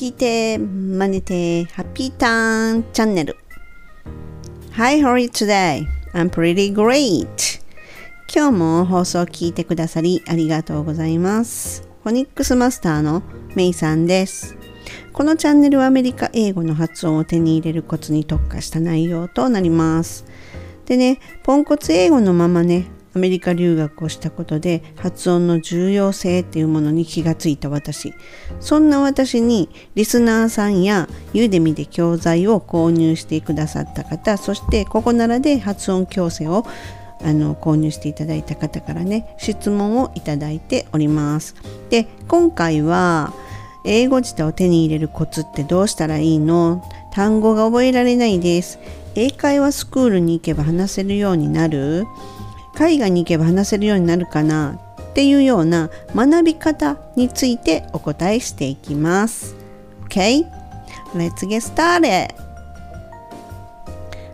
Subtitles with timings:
[0.00, 3.36] 聞いて、真似て、ハッピーターンチャンネル。
[4.72, 5.84] Hi, how are you today?
[6.14, 7.26] I'm pretty great.
[8.34, 11.86] 今日も放送を聞いてくださりありがとうございます。
[12.02, 13.22] フォニックスマスターの
[13.54, 14.56] メイさんです。
[15.12, 20.24] このチャンネルはアメリカ英語の発音を手に入れるコツに特化した内容となります。
[20.86, 28.14] でね、ポンコツ英語のままね、アメリカ留学をしたことで発音の重要性っていうものに気がついた私。
[28.60, 36.64] そんな私にリスナーさんやユーデミで教材を購入してくださった方そしてここならで発音矯正を
[37.22, 41.54] あの購入していただいた方からね質問をいただいております。
[41.90, 43.34] で今回は
[43.84, 46.82] 英語辞典を手に入れるコツってどうしたらいいの？
[47.12, 48.78] 単語が覚えられないです。
[49.14, 52.06] 英会話スクールに行けば話せるようになる。
[52.80, 54.80] 海外に行けば話せるようになるかな
[55.10, 59.54] っていうような学び方についてお答えしていきます。
[60.08, 60.46] OK?
[61.14, 62.34] Let's get started!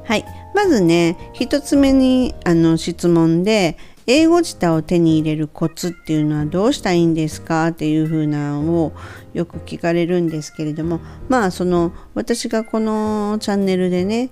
[0.04, 0.24] はい。
[0.54, 8.92] まずね、一つ目にあの質問で、英語辞典を手に入れるコツっていうのはどうしたらいいんですかっていう風なのを
[9.34, 14.30] よく聞かれるんですけれどもまあその私がこのチャンネルでね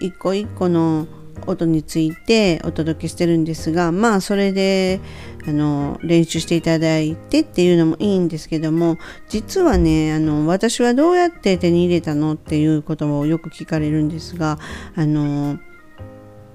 [0.00, 1.06] 一個一個の
[1.46, 5.00] 音についてお届けしてるんですがまあそれで
[5.46, 14.58] あの練習していただいてっていうのもいいんですけども実はねあの私はどうやって手に入れたのっていうことをよく聞かれるんですが
[14.94, 15.58] あの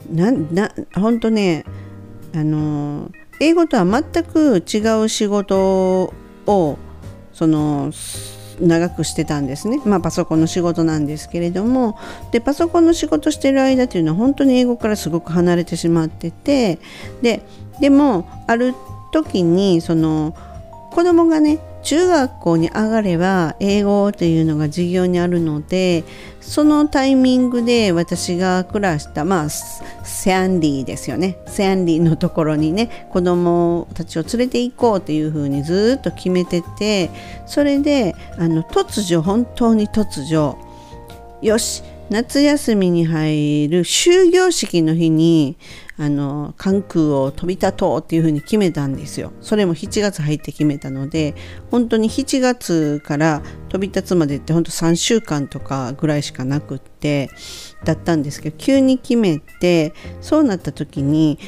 [0.10, 1.66] なな本当ね
[2.34, 6.14] あの英語とは全く違う仕事
[6.46, 6.78] を
[7.34, 7.92] その
[8.60, 11.98] 長くしてたんですね、まあ、パソコンの仕事なんですけれども。
[12.32, 16.80] でパソコンの仕事してる間っていうのは本当に英語からすごく離れてしまってて。
[17.22, 17.42] で
[17.80, 18.74] でもある
[19.12, 20.36] 時にその
[20.98, 26.04] 子供がね中学校に上がれば英語というのが授業にあるので
[26.42, 31.38] そのタイミングで私が暮らしたまあセアンディですよね。
[31.46, 37.12] セアンディのところにね子供たちを連れて行こうというふうにずっと決めてて
[37.46, 40.58] それであの突如本当に突如
[41.44, 45.58] よし夏休みに入る終業式の日に
[46.00, 49.34] あの関空を飛び立とうっていうふうに決めたんですよ。
[49.42, 51.34] それも7月入って決めたので
[51.72, 57.30] 本当に7月から飛び立つまでって本当3週間とかぐらいしかなくって
[57.84, 61.40] だったんですけど急に決めてそうなった時に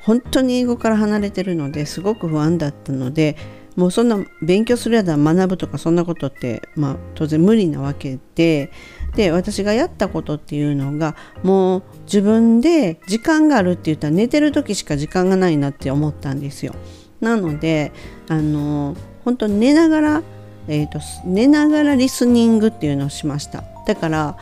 [0.00, 3.36] 本当に英語から離れてるのですごく不安だったので
[3.76, 8.70] もうそんな勉強するやだ学ぶとかそんなことって、まあ、当然無理なわけで
[9.16, 16.74] で私がやったことっていうのがもう自分で時間があるって言ったら寝てる時しか時間がないなって思ったんですよ。
[17.20, 17.92] なので
[18.28, 18.94] あの
[19.24, 20.22] 本当寝ながら、
[20.68, 23.64] えーと、寝ながらリスニングっていうのをしました。
[23.86, 24.36] だから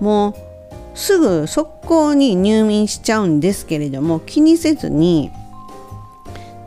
[0.00, 0.34] もう
[0.98, 5.30] すぐ速攻に入眠しちゃうんですけれども気にせずに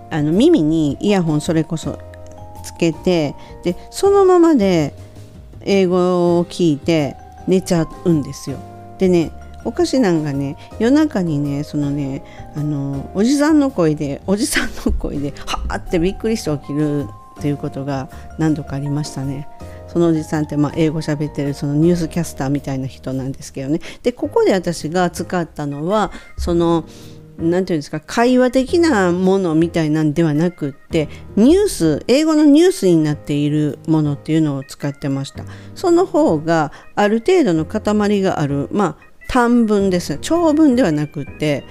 [0.09, 2.00] あの耳にイヤホンそれこそ
[2.64, 4.94] つけてでそのままで
[5.62, 7.18] 英語を聞いて
[7.50, 8.58] 寝ちゃうんですよ。
[8.98, 9.32] でね
[9.66, 12.24] お菓子なんかね夜中にねそのね
[12.56, 17.08] あのおじさんの声でおじさんの声ではあってびっくりして起きる
[17.40, 19.50] っていうことが何度かありましたね。
[19.88, 26.86] そのおじさんってまあ英語喋ってるそのニュースキャスターみたいな人なんですけどねでここで私が使ったのはその
[27.40, 35.46] 何て言うんですか会話的なものみたいなんではなくってニュース英語のニュースになっているものっていうのを使ってました。
[35.76, 38.98] その方がある程度の塊があるまあ
[39.30, 40.18] 短文です。
[40.22, 41.64] 長文ではなくって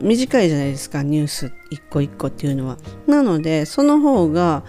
[0.00, 2.76] 短いじゃないですかニュース一個一個っていうのは。
[3.06, 4.62] なのでその方が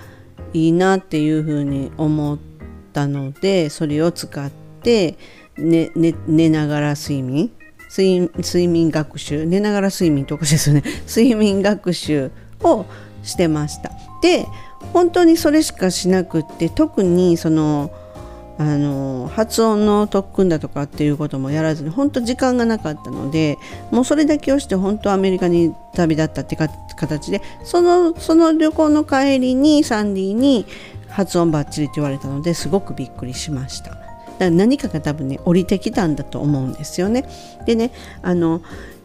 [0.54, 2.40] いいなっていうふうに思っ
[2.94, 5.18] たのでそれを使って
[5.58, 5.92] 寝
[6.28, 7.52] 寝ながら睡眠。
[7.90, 12.86] 睡眠学習寝ながら睡眠とかですよね 睡眠学習を
[13.24, 13.92] してました
[14.22, 14.48] で
[14.94, 17.92] 本当にそれしかしなくって特にその
[18.58, 23.58] あの発音の特訓だとかっていうこともやらずに本当時間がなかったので
[23.90, 30.66] もうそれだけをして本当アメリカに旅立ったって形でそのその旅行の帰りにサンディに
[31.08, 34.09] 発音バッチリって言われたのですごくびっくりしました。
[34.40, 37.30] から何かが多分ね降りてきたんだと思うんですよね。
[37.66, 37.92] でね
[38.22, 38.62] あの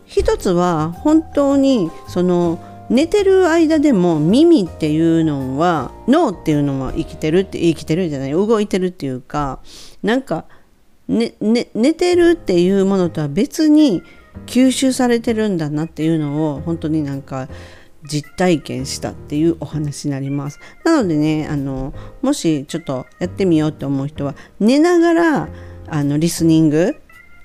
[0.06, 2.58] 一つは本当にその
[2.90, 9.60] 寝てる間でも耳っていうのは脳っていうのは生きてるって生きてるじゃない動いてるっていうか
[10.02, 10.44] なんか、
[11.08, 14.02] ねね、寝てるっていうものとは別に
[14.46, 17.48] 吸収されてるんだなっていうのを本当になんか
[18.05, 25.49] 実体験したっていうお話になりますなのでねあのもしちょっとやってみようと思う人は寝ながら
[25.89, 26.97] あのリスニング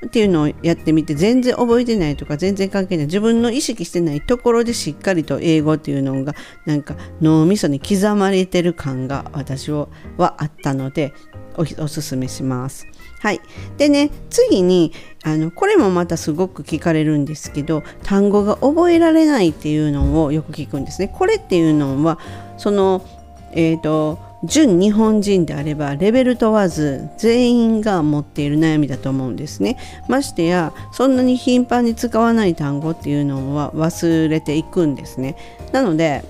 [0.05, 6.35] っていうのをやってみて全然覚えてないとか全然関係ない自分の意識してないところでしっかりと英語っていうのが
[6.65, 11.13] なんか脳みそに刻まれてる感が私はあったので
[11.57, 12.87] おすすめします。
[13.19, 13.41] はい、
[13.77, 14.93] でね次に
[15.23, 21.09] あのこれもまたすごく聞かれるんですけど単語が覚えられないっていうのをよく聞くんですね。
[21.09, 22.19] これっていうのは
[22.57, 23.05] その
[23.51, 29.77] えっ、ー、と純日本人であればレベル問わず全員が持っている悩みだと思うんですね。
[30.07, 35.35] ましてやそんなに頻繁に使わない単語っていうのは忘れていくんですね。
[35.73, 36.23] なので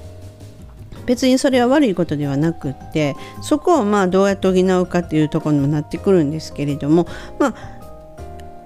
[1.10, 7.08] 別にそれは悪いことではなくってそこをまあどうやって補うかっていうところにもなってくるんですけれども
[7.40, 7.80] まあ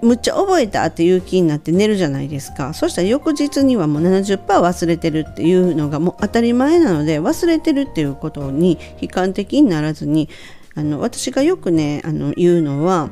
[0.01, 2.73] むっちゃ覚えたっていう気になって寝るじゃないですか。
[2.73, 10.27] そしたら翌日にはもう70%忘れてるっていうのがもう当たり前なので忘れてるっていうことに悲観的にならずに
[10.75, 13.11] あの私がよくねあの言うのは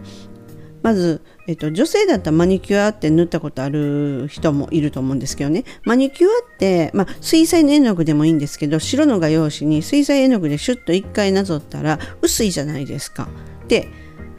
[0.84, 13.28] まず、えっと、女性だったらマニキュアって塗ったことある人もいると思うんですけどねマニキュアって、まあ、水彩の絵の具でもいいんですけど白の画用紙に水彩絵の具でシュッと1回なぞったら薄いじゃないですか。
[13.68, 13.88] で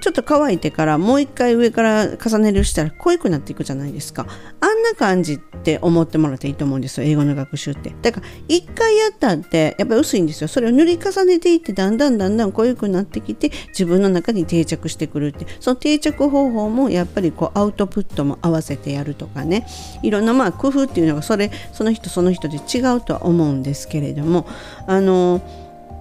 [0.03, 4.27] ちょっと乾いてからもう一回上から重ねるしたら濃くなっていくじゃないですか。
[4.61, 7.95] あんな感じって思ってもらっていいと思うんですよ英語の学習って。
[8.03, 10.49] だから一回やったってやっぱり薄いんですよ。
[10.49, 15.47] それを塗り重ねていってだんだんだんだん濃くなってきて自分の中に定着してくるって。
[15.61, 19.69] その定着方法もやっぱりこうアウトプットも合わせてやるとかね。
[20.03, 24.49] いろんなまあ工夫っていうのがそれその人その人で違うとは思うんですけれども。
[24.89, 25.41] あの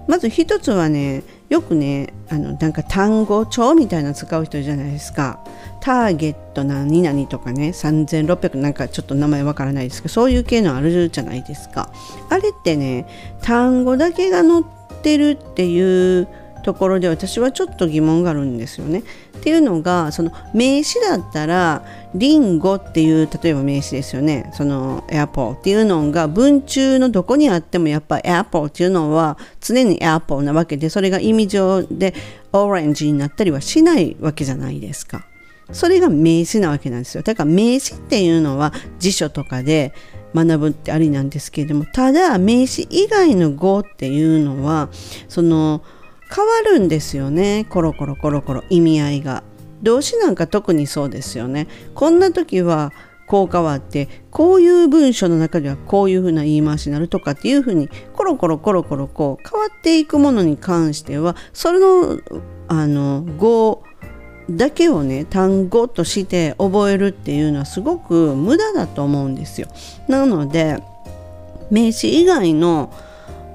[0.08, 5.44] まず一つはねよくねあのなんか単語帳みたいなの使う人じゃないですか。
[5.80, 11.92] ターゲット何々とかね3600なんかちょっと名前わからないですけどそういう系のあるじゃないですか。
[12.30, 13.06] あれってね
[13.42, 14.64] 単語だけが載っ
[15.02, 16.28] てるっていう
[16.62, 19.02] ところで私はちょっと疑問があるんですよね。
[19.36, 32.14] っていうのがその名詞だったらリンゴっていう例えば名詞ですよねそのエアポーっていうのが文中のどこにあってもやっぱエアポーっていうのは常にエアポーなわけでそれが意味上で
[32.52, 35.26] オレンジになったりはしないわけじゃないですか。
[35.72, 37.22] それが名詞なわけなんですよ。
[37.22, 39.94] だから名詞っていうのは辞書とかで
[40.34, 44.88] 学ぶってありなんですけれどもただ名詞以外の語っていうのは
[45.28, 45.82] その
[46.34, 47.66] 変わるんですよね。
[47.68, 49.42] コロコロコロコロ意味合いが。
[49.82, 51.66] 動詞なんか特にそうですよね。
[51.94, 52.92] こんな時は
[53.26, 62.20] こう変わってこういう文章の中ではこういうふうな言い回しになるとかっていうふうにコロコロコロコロこう変わっていくものに関してはそれの
[62.68, 63.82] あの語
[64.50, 69.68] だけをね単語として覚えるっていうのはすごく無駄だと思うんですよ。
[70.08, 70.82] なので
[71.70, 72.92] 名詞以外の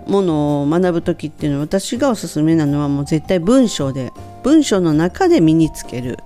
[0.08, 4.12] ものを学ぶ時っていうのは私がおすすめなのはもう絶対文章で
[4.44, 6.18] 文章の中で身につける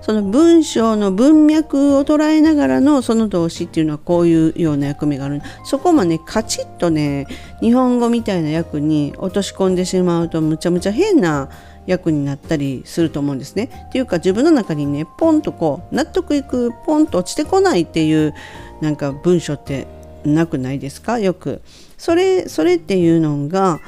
[0.00, 7.26] その文章の文脈を捉えながらのその動詞っていうのはこういうような役目があるそこもねカチッとね
[7.60, 11.48] 日本語みたいな役に落とし込んでしまうとむちゃむちゃ変な
[11.86, 13.86] 役になったりすると思うんですね。
[13.88, 18.34] っていうか自分の中にねポンとこう納得いくポンと落ちてこないっていう
[18.80, 19.86] なんか文章って
[20.24, 21.18] なくないですか？
[21.18, 21.62] よく。
[22.04, 23.80] それそれっていうのが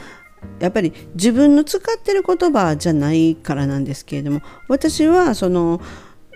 [0.58, 5.82] やっぱり自分の使ってる言葉じゃないからなんですけれども私はその、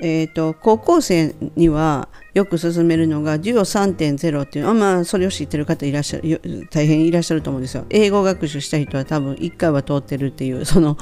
[0.02, 7.87] えーと、高校生にはよく勧めるのがデュオ3.0っていうのはまあそれを知ってる方いらっしゃる大変いらっしゃると思うんですよ。
[7.88, 10.99] 英語学習した人は多分1回は通ってるっていうその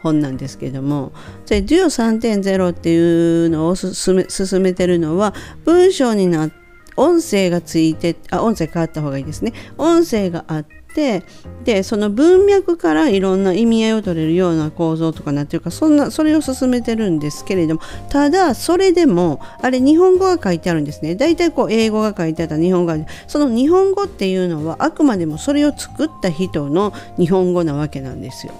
[0.00, 1.10] 本なんですけれども
[1.44, 6.59] それデュオ3.0っていうのを進め進めてるのは文章になって
[6.96, 9.52] 音声がついてあ音声変わった方がいいですね。
[9.78, 11.22] 音声があって
[11.64, 21.14] でその文脈からいろんな意味合いを取れるような構造とかなっていうかそんなそれを進めてるんですけれどもただそれでもあれ日本語が書いてあるんですね。
[21.14, 22.98] 大体こう英語が書いてあった日本語が。
[23.28, 28.52] その日本語っていうのはあくまでもそれを作った人の日本語なわけなんですよ。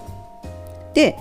[0.94, 1.16] で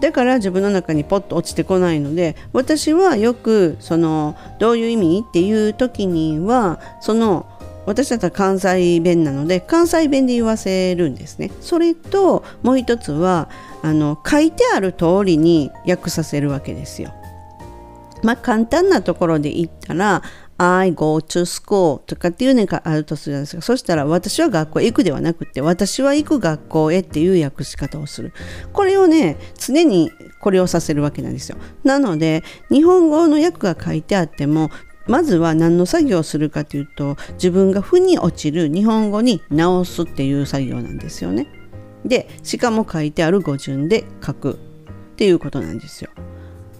[0.00, 7.46] だから自分の中にポッと落ちてこないので私はよくそのどういう意味っていう時にはその
[7.86, 11.50] 私だったら関西弁なので関西弁で言わせるんですね。
[11.62, 13.48] それともう一つは
[13.82, 17.14] あの書いてある通りに訳させるわけですよ。
[18.22, 20.22] まあ簡単なところで言ったら
[20.58, 28.32] I go to school とかっていうのがあるとするんですが、そしたら私は学校へ行くではなくて、私は行く学校へっていう訳し方をする。
[28.72, 30.10] これをね、常に
[30.40, 31.56] これをさせるわけなんですよ。
[31.84, 34.70] なので、日本語の訳が書いてあっても、
[35.06, 41.48] まずは何の作業をするかというと自分が負に落ちる日本語に直すっていう作業なんですよね。
[42.04, 44.56] でしかも書いてある語順で書くっ
[45.16, 46.10] ていうことなんですよ。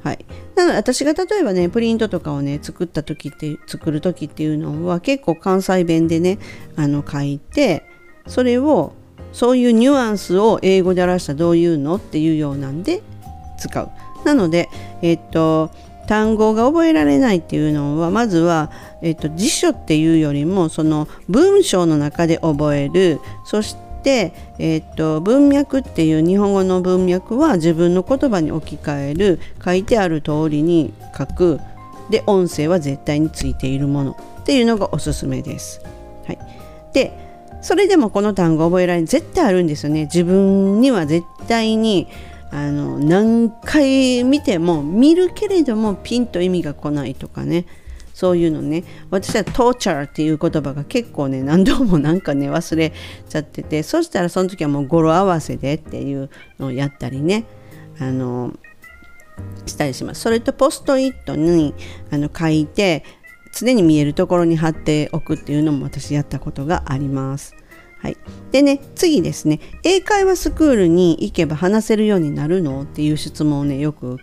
[0.02, 0.24] はい、
[0.54, 6.38] なので私が例えばねプリントとかをね作った時って作る時っていうのは結構関西弁でね
[6.76, 7.84] あの書いて
[8.26, 8.92] それを
[9.32, 13.02] そういうニュアンスを英語で表したらどういうのっていうようなんで
[13.58, 13.90] 使う。
[14.24, 14.68] なので、
[15.02, 15.70] えっと
[16.06, 18.70] 単語が覚えられないっていうのはまずは、
[19.02, 31.60] えっと、辞書っていうよりもその文章の中で覚えるそして、えっと、文脈っていう日本語の文脈は自分の言葉に置き換える書いてある通りに書く
[32.10, 35.82] で音声は絶対についているものっていうのがおすすめです。
[36.26, 36.38] はい、
[36.92, 37.12] で
[37.60, 40.04] それでもこの単語覚えられ絶対あるんですよね。
[40.04, 42.08] 自分には絶対に
[42.50, 47.66] あの何回見ても見るけれどもピンと意味が来ないとかね
[48.18, 48.82] そういうのね。
[49.10, 52.92] 私はトーチャーっていう言葉が結構ね何度もなんかね忘れ
[53.28, 53.84] ちゃってて。
[53.84, 57.44] そしたらその時はもう語呂合わせでっていうのをやったりね。
[58.00, 58.58] あの
[59.66, 60.22] したりします。
[60.22, 61.74] それとポストイットに
[62.10, 63.04] あの書いて
[63.54, 67.54] 常に見えるところに貼っておくっていうのも私やったことがあります。
[68.00, 68.16] はい、
[68.50, 69.60] でね次ですね。
[69.84, 72.82] 英会話スクールに行けば話せるようになるの？
[72.82, 74.18] っていう質問をねよく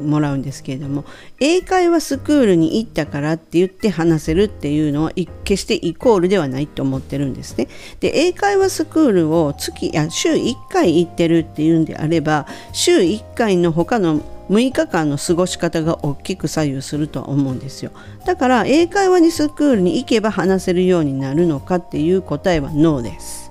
[0.00, 1.04] もらうんですけれども
[1.40, 5.12] 英会話スクールに行ったからって言って話せるっていうのは
[5.44, 7.68] 決してイコールではないと思ってるんですね。
[8.00, 17.90] で英会話スクールを月や週1回行ってるっていうんであれば週1回の他の6日間の過ごし方が大きく左右するとは思うんですよ。
[18.24, 23.50] だから英会話にスクールに行けば話せるようになるのかっていう答えはノーです。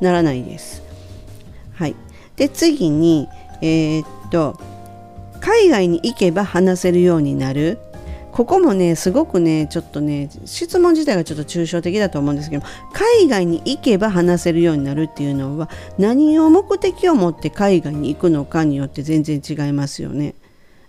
[0.00, 0.82] ならないです。
[1.74, 1.96] はい。
[2.36, 3.28] で次に
[3.60, 4.60] えー、っと
[5.46, 7.78] 海外に行けば話せるようになる
[8.32, 20.34] ここもねすごくねちょっとね質問自体がちょっと抽象的だと思うんですけど海外に行けば話せるようになるっていうのは何を目的を持って海外に行くのかによって全然違いますよね。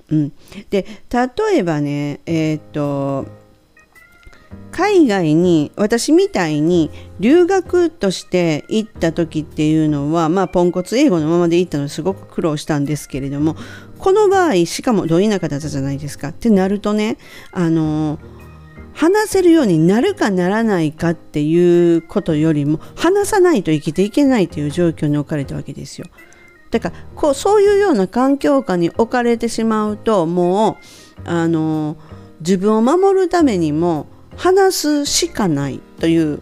[0.10, 0.34] うん、
[0.72, 3.28] で例えばねえー、っと
[4.72, 13.56] 海外に私みたいに留学として行った時っていうのはまあポンコツ英語のままで行ったのですごく苦労したんですけれども
[14.00, 17.18] この場合しかもど田舎だったじゃないですかってなるとね
[17.52, 18.20] あの
[18.94, 26.08] 話せるようになるかならないかっていうことよりも話さないと生きていけないという状況に置かれたわけですよ。
[26.72, 30.78] だからこうそういうような環境下に置かれてしまうとも
[31.26, 31.96] うあの
[32.40, 36.42] 自分を守るためにも話すしかないという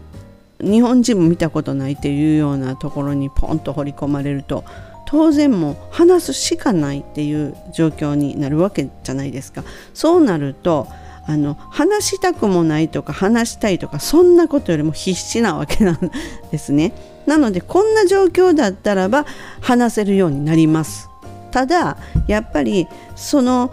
[0.60, 4.64] 日本人も見たことないっていうようなところにポンと掘り込まれると
[5.06, 9.64] 当然もう話すしかないっていう状況になるわけじゃないですか。
[9.94, 10.88] そうなると
[11.26, 16.10] あの話したくもないとか話したいとかそんなことよりも必死なわけなん
[16.50, 16.92] ですね。
[17.26, 19.26] なのでこんな状況だったらば
[19.60, 21.08] 話せるようになります。
[21.50, 21.96] ただ
[22.26, 23.72] やっぱりその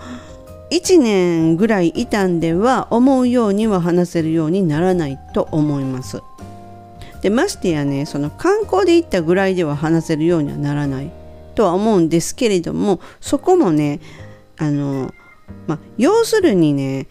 [0.72, 6.22] 1年ぐらいいたんでは思うようには話せるようにならないと思います。
[7.22, 11.12] でましてやねその観光で行ったぐらいでは話せるようにはならない
[11.54, 14.00] とは思うんですけれどもそこもね
[14.58, 15.14] あの、
[15.68, 17.08] ま、要するにね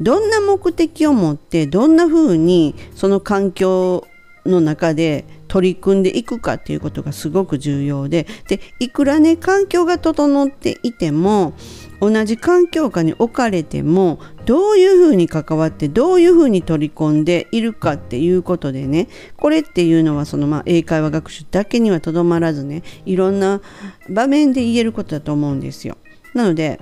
[0.00, 4.06] どんな目的を持ってどんな風にその環境
[4.44, 11.54] の中で取り組んでいくかっていうことがすごく重要ででいくらね環境が整っていても
[12.00, 23.60] 同じ環境下に置かれてもどういうふうに関わってどういうふうに取り込んでいるかっていうことでねこれっていうのはそのまあ英会話学習だけにはとどまらずねいろんな
[24.08, 25.96] 場面で言えることだと思うんですよ。
[26.34, 26.80] なので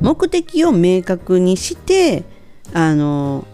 [0.00, 2.24] 目的を明確にして
[2.72, 3.46] あの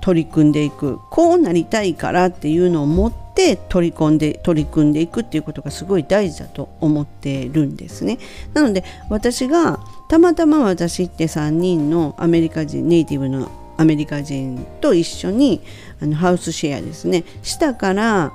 [0.00, 8.18] 取り組んでいくこうなりたいからっていうのを持って取り込んで取り組んでいくっていうことがすごい大事だと思ってるんですね。
[8.54, 15.62] なので私がたまたま私って3人のアメリカ人ネイティブのアメリカ人と一緒に
[16.00, 18.32] あのハウスシェアですね下から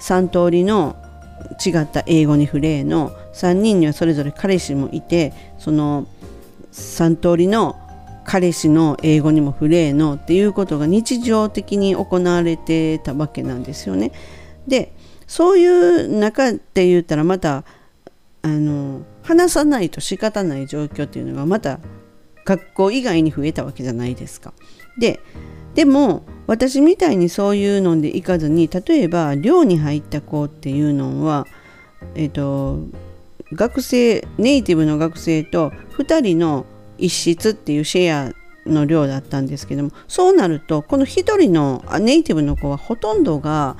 [0.00, 0.96] 3通りの
[1.64, 6.06] 違った英語に触れの3人にはそれぞれ彼氏もいてその
[6.72, 7.78] 3通りの
[8.24, 14.12] 彼氏の英語にもフレーのっていうことが日常的に行われてたわけなんですよね。
[14.66, 14.92] で
[15.26, 17.64] そういう中って言ったらまた
[18.42, 21.80] あの話さないと仕方ない状況っていうのがまた
[22.44, 24.52] 学校以外に増えたわけじゃないですか。
[24.98, 25.20] で
[25.74, 31.46] でも私みたいにそういうのでいかずに例えば寮に入った子っていうのは
[32.14, 32.80] えっ、と
[33.52, 36.66] 学生ネイティブの学生と2人の
[37.02, 43.76] 一室っていうシェアの量だったんですけどもそうなるとこの1人のネイティブの子はほとんどが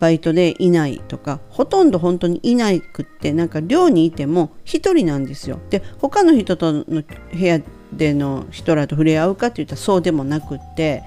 [0.00, 5.58] バイトでいないとかほとんど本当にいなくってなんか寮にいても1人なんですよ。
[5.70, 7.04] で他の人との部
[7.38, 7.60] 屋
[7.92, 11.02] での人らと触れ合うかっていったらそうでもなくって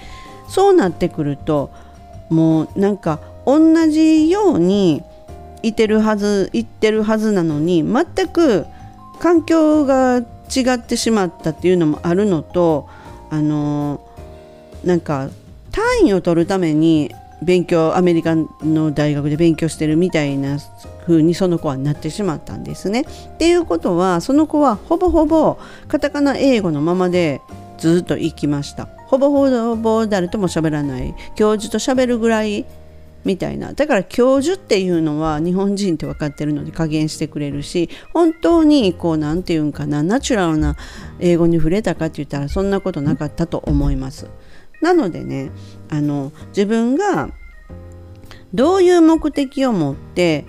[0.48, 1.72] そうなってくると
[2.30, 5.04] もうなんか同じように
[5.62, 8.66] いてるはず言ってるはずなのに全く
[9.20, 12.88] 環境が違ってしまったっていうのもあるのと
[13.30, 14.02] あの
[14.84, 15.30] なんか
[15.72, 20.58] 単位を取るために勉強アメリカの大学で勉強してるみたいな
[21.06, 23.02] 風にその子はなってしまったんですね。
[23.02, 27.42] っていうことはその子はほぼほぼカタカナ英語のままで
[27.78, 28.90] ずっと行きました。
[29.08, 32.66] ほぼほぼ誰とも喋らない教授と喋るぐらい
[33.26, 40.76] みたいなだから教授っていうのは日本人って分かってるので加減してくれるし本当にこう何て言うんかなナチュラルな
[41.20, 44.28] 英語に触れたかって言ったらそんなことなかったと思います。
[44.82, 45.52] なのでね
[45.90, 47.30] あの自分が
[48.54, 50.46] どういう目的を持って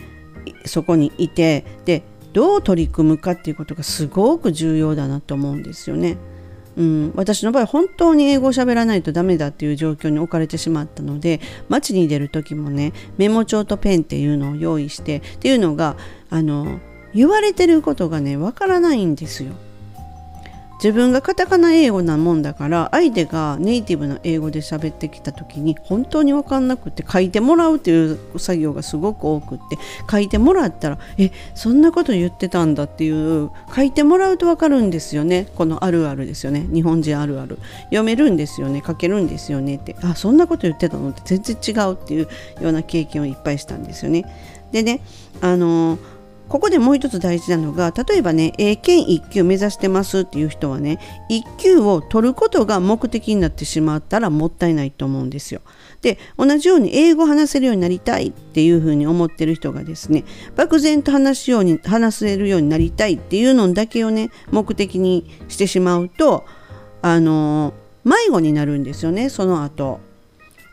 [0.64, 6.16] そこにいてでどう取り組むかっていうことがすごく重要だなと思うんですよね。
[6.80, 15.98] うん、私の場合本当に英語を喋らないとダメだっていう状況に置かれてしまったので街に出る時もねメモ帳とペンっていうのを用意してっていうのが
[16.30, 16.80] あの
[17.12, 19.52] 言われてることがねわからないんですよ。
[20.82, 29.76] 自分がカタカナ英語なもんだから相手がネイティブな英語で喋ってきた時に本当に分かんなくて書いてもらうっていう作業がすごく多くって
[30.10, 33.10] 書いてもらったらえそんなこと言ってたんだってい
[33.44, 35.46] う書いてもらうと分かるんですよね。
[35.54, 36.66] このあるあるですよね。
[36.72, 37.58] 日本人あるある。
[37.84, 38.82] 読めるんですよね。
[38.86, 39.76] 書けるんですよね。
[39.76, 41.56] ってあそんなこと言ってたのって全然
[41.86, 42.28] 違うっていう
[42.62, 44.24] ような経験をいっぱいしたんですよね。
[44.72, 45.02] でね
[45.42, 46.19] あのー
[46.50, 50.98] ここでもう一つ大事なのが例えばね英検1級目指してますっていう人はね
[51.30, 55.60] 1級を取ることが目的になってしまったらもったいないと思うんですよ。
[56.02, 60.24] で同じように英語話せるようになりたいっていうふうに思ってる人がですね
[60.56, 66.44] 漠然と話すように話せるようになりたいっていうのだけをね目的にしてしまうと
[67.00, 70.09] あの迷子になるんですよねその後。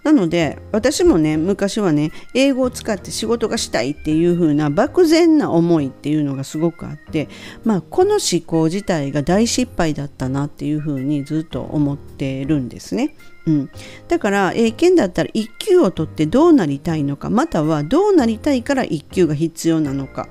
[0.07, 7.27] なので私もね昔はね英語を使って仕事がしたいっていう風な漠然な思いっていうのがすごくあって
[7.65, 13.15] まあこの思考自体が大失敗だったなっていう風にずっと思ってるんですね。
[13.47, 13.69] うん、
[14.07, 20.29] だから英検だったら1級を取ってどうなりたいのかまたはどうなりたいから1級が必要なのか。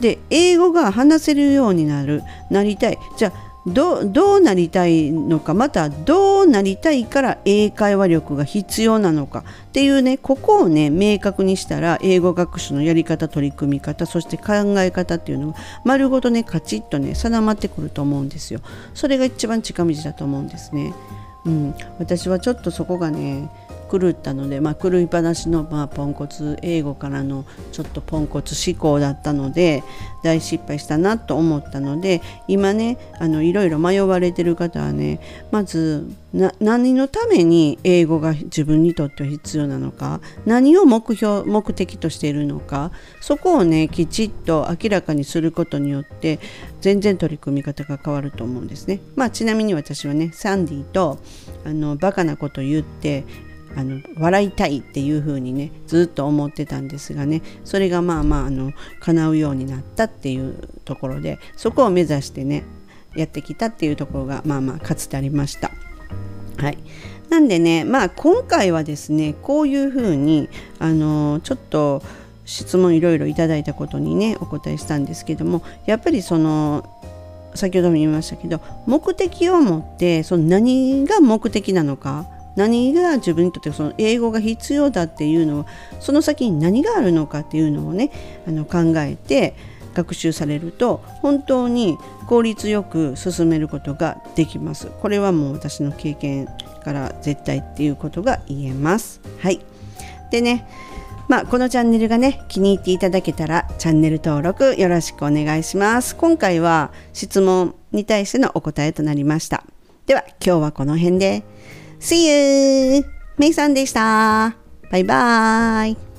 [0.00, 2.98] で英語が話せるようになるなりたい。
[3.18, 18.60] じゃあどうなりたいのかまたどうなりたいから英会話力が必要なのかっていうねここをね明確にしたら英語学習のやり方取り組み方そして考え方っていうのが丸ごとねカチッとね定まってくると思うんですよ。
[18.94, 20.94] それが一番近道だと思うんですね。
[21.44, 23.50] うん、私はちょっとそこがね
[23.90, 29.82] 狂ったので、まあ、狂い話の、まあ、ポンコツ英語からのちょっとポンコツ思考だったので
[30.22, 36.08] 大失敗したなと思ったので今ねあのいろいろ迷われてる方はねまず
[36.60, 46.38] 何のために英語が自分にとっては必要なのか何を目標目的としているのかそこをねきちっと明らかにすることによって
[46.80, 49.00] 全然取り組み方が変わると思うんですね。
[49.16, 51.18] まあ、ちなみに私はねサンディと
[51.64, 53.24] あのバカなこと言って
[53.76, 62.64] あの笑いたいっていう風にねずっと思ってたんですがねそれがまあまああの叶うようになったっていうところでそこを目指してね
[63.14, 65.70] やってきたっていうところがまあまあかつてありました。
[66.58, 66.78] はい、
[67.30, 72.02] なんでねまあ今回はですねこういう風にあのちょっと
[72.44, 76.84] 質問いろいろいただいたことにねお答えしたんですけどもやっぱりその
[77.54, 82.26] 先ほども言いましたけど目的を持ってその何が目的なのか
[82.60, 85.66] 何が自分にとってその英語が必要だっていうのを
[85.98, 88.12] その先に何があるのかっていうのをね
[88.46, 89.56] あの考えて
[89.94, 91.96] 学習されると本当に
[92.26, 94.88] 効率よく進めることができます。
[95.00, 96.48] これはもう私の経験
[96.84, 99.22] から絶対っていうことが言えます。
[99.40, 99.60] はい。
[100.30, 100.68] でね、
[101.28, 106.14] まあ、このチャンネルがね気に入っていただけたらチャンネル登録よろしくお願いします。
[106.14, 109.64] 今回は質問に対してのお答えとなりました。
[110.04, 111.42] では今日はこの辺で。
[112.00, 113.04] See you!
[113.36, 114.56] メイさんでした。
[114.90, 116.09] バイバイ。